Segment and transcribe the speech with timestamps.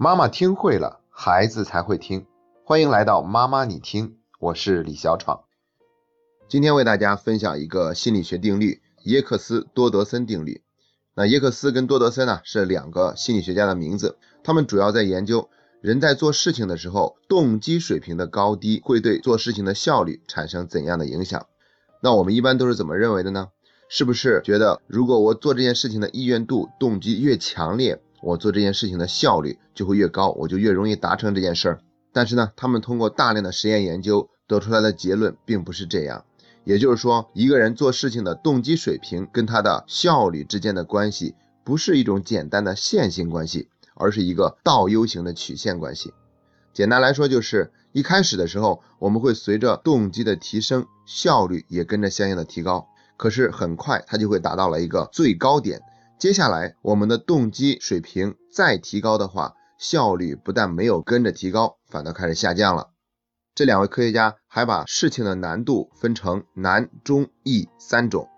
[0.00, 2.24] 妈妈听会了，孩子才会听。
[2.64, 5.40] 欢迎来到妈妈你听，我是李小闯。
[6.48, 10.62] 今天为大家分享一个心理学定律——耶克斯多德森定律。
[11.16, 15.50] 那耶克斯跟多德森呢是两个心理学家的名字，他们主要在研究
[15.80, 21.48] 人在做事情的时候，动机水平的高低会对做事情的效率产生怎样的影响。
[22.00, 23.48] 那我们一般都是怎么认为的呢？
[23.88, 31.80] 是不是觉得如果我做这件事情的意愿度、动机越强烈，我做这件事情的效率就会越高，我就越容易达成这件事儿？
[32.12, 36.24] 但是呢，他们通过大量的实验研究得出来的结论并不是这样。
[36.64, 41.34] 也就是说，一个人做事情的动机水平跟他的效率之间的关系，
[41.64, 46.12] 不是一种简单的线性关系，而是一个倒 U 型的曲线关系。
[46.74, 52.86] 简单来说，就是一开始的时候，我们会随着动机的提升，效率也跟着相应的提高。
[53.16, 55.80] 可是很快，它就会达到了一个最高点。
[56.18, 62.88] 接下来，我们的动机水平再提高的话，效率不但没有跟着提高，反倒开始下降了。
[63.54, 68.28] 这两位科学家还把事情的难度分成难、中、易三种，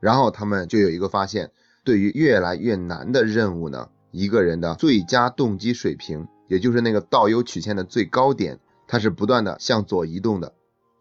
[0.00, 1.52] 然后他们就有一个发现：
[1.84, 10.52] 对于越来越难的任务呢，一个人的最佳动机水平，也就是那个倒 U 曲线的最高点，它是不断的向左移动的。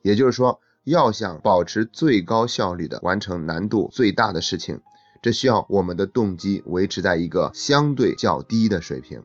[0.03, 0.59] 也就是说。
[0.85, 4.81] 要想保持最高效率的完成难度最大的事情，
[5.21, 9.21] 这需要我们的动机维持在一个相对较低的水平；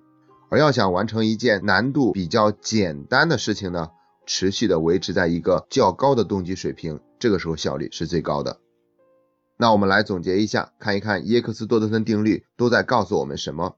[0.50, 3.90] 而要想完成一件难度比较简单的事情呢，
[4.26, 8.58] 持续的维持在一个较高的动机水平，这个时候效率是最高的。
[9.56, 13.76] 那我们来总结一下，看一看耶克斯多德森定律都在告诉我们什么：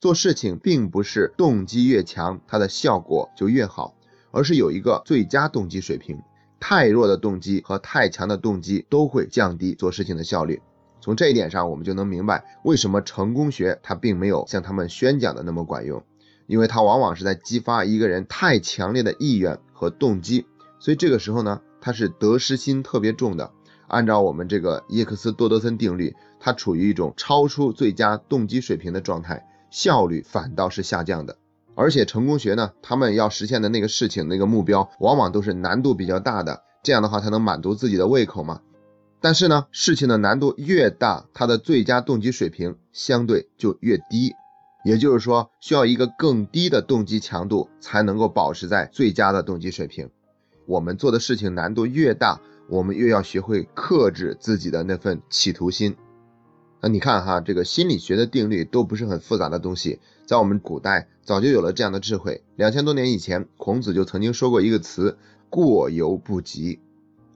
[0.00, 3.94] 做事情并不是动机越强，它的效果就越好，
[4.30, 6.18] 而是有一个最佳动机水平。
[6.58, 10.62] 太弱的动机和太强的动机都会降低做事情的效率。
[11.02, 16.04] 从这一点上，我们就能明白为什么成功学它并没有像他们宣讲的那么管用，
[16.46, 20.46] 因为它往往是在激发一个人太强烈的意愿和动机。
[20.78, 23.50] 所以这个时候呢，它是得失心特别重的。
[23.88, 31.36] 按照我们这个耶克斯多德森定律，它处于一种超出最佳动机水平的状态，效率反倒是下降的。
[31.74, 38.60] 而且成功学呢，他们要实现的那个事情、那个目标，往往都是难度比较大的，这样的话才能满足自己的胃口嘛。
[39.22, 44.34] 但是呢，事情的难度越大，它的最佳动机水平相对就越低。
[44.84, 50.10] 也就是说，需要一个更低的动机强度，才能够保持在最佳的动机水平。
[50.66, 55.94] 我们做的事情难度越大，我们越要学会克制自己的那份企图心。
[56.80, 62.42] 那你看哈，这个心理学的定律都不是很复杂的东西，在我们古代早就有了这样的智慧。
[62.56, 65.16] 两千多年以前，孔子就曾经说过一个词
[65.48, 66.80] “过犹不及”。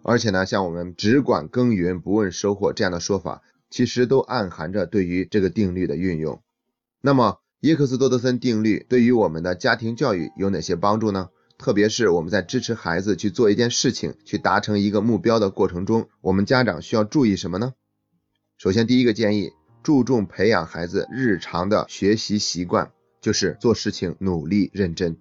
[0.08, 6.40] 而且呢，像我们只管耕耘不问收获这样的说法，其实都暗含着对于这个定律的运用。
[7.00, 11.30] 那么，耶克斯多德森定律对于我们的家庭教育有哪些帮助呢？
[11.58, 17.74] 特别是我们在支持孩子去做一件事情、去达成一个目标的过程中，我们家长需要注意什么呢？
[18.58, 19.50] 首先，第一个建议，
[19.82, 25.16] 注重培养孩子日常的学习习惯，就是做事情努力认真。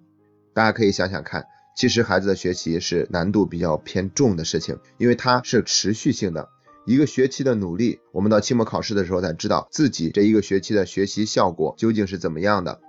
[0.54, 1.46] 大家可以想想看，
[1.76, 6.48] 其实孩子的学习是难度比较偏重的事情，因为它是持续性的。
[6.86, 12.80] 一个学期的努力，我们到期末考试的时候才知道自己这一个学期的学习效果究竟是怎么样的。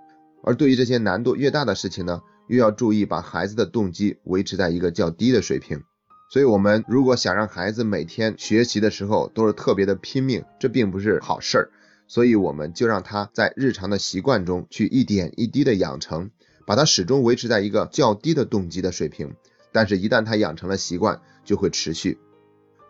[0.41, 5.83] 而对于这些难度越大的事情呢，越要注意把孩子的动机维持在一个较低的水平。
[6.31, 11.69] 所以，我们如果想让孩子每天学习的时候都是特别的拼命，这并不是好事儿。
[12.07, 16.29] 所以，我们就让他在日常的习惯中去一点一滴的养成，
[16.67, 19.33] 把他始终维持在一个较低的动机的水平。
[19.71, 22.19] 但是，一旦他养成了习惯，就会持续。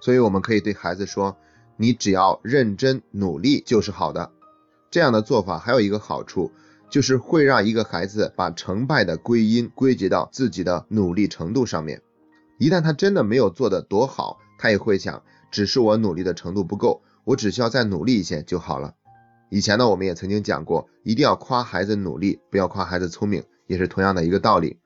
[0.02, 1.38] 所以，我们可以对孩子说
[1.78, 4.32] ：“你只要认真努力就是好的。”
[4.90, 6.52] 这样的做法还有一个好处，
[6.90, 12.02] 就是会让一个孩子把成败的归因归结到自己的努力程度上面。
[12.58, 15.22] 一旦他真的没有做的多好，他也会想，
[15.52, 18.96] 只是我努力的程度不够，我只需要再努力一些就好了。
[19.50, 24.80] 以前呢，我们也曾经讲过，一定要夸孩子努力，不要夸孩子聪明，也是同样的一个道理。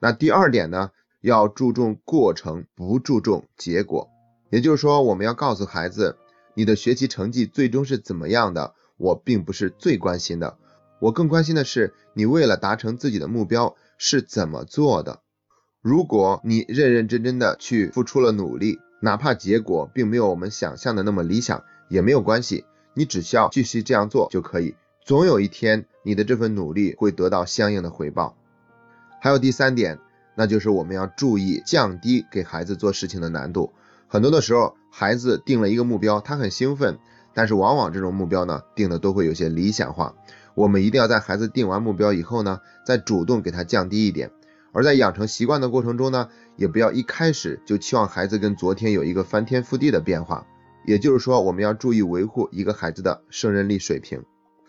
[0.00, 0.90] 那第二点呢，
[1.20, 4.08] 要注重过程，不注重结果。
[4.50, 6.16] 也就是说，我们要告诉孩子，
[6.54, 10.56] 你的学习成绩最终是怎么样的，我并不是最关心的，
[11.00, 15.20] 我更关心的是你为了达成自己的目标是怎么做的。
[15.82, 22.64] 如果你认认真真的去付出了努力，哪怕结果并没有我们想象的那么理想，也没有关系，
[22.94, 24.74] 你只需要继续这样做就可以。
[25.04, 28.34] 总有一天，你的这份努力会得到相应的回报。
[29.20, 29.98] 还有第三点，
[30.34, 33.74] 那就是我们要注意降低给孩子做事情的难度。
[34.06, 36.98] 很多的时候，孩子定了一个目标，他很兴奋，
[37.34, 40.14] 但是往往这种目标呢定的都会有些理想化。
[40.54, 44.30] 我们一定要在孩子定完目标以后呢，再主动给他降低一点。
[44.72, 50.46] 而在养成习惯的过程中呢，也不要一开始就期望孩子跟昨天有一个翻天覆地的变化。
[50.86, 54.24] 也就是说，我们要注意维护一个孩子的胜任力水平。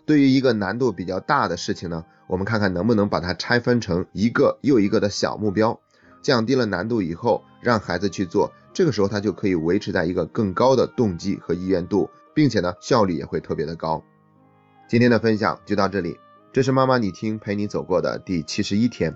[0.10, 5.80] 对于一个难度比较大的事情呢，我们看看能不能把它拆分成一个又一个的小目标，
[6.24, 14.04] 降低了难度以后，让孩子去做，这个时候他就可以维持在一个更高的动机和意愿度，并且呢，效率也会特别的高。
[14.88, 16.18] 今天的分享就到这里，
[16.52, 19.16] 这是妈妈你听陪你走过的第七十一天。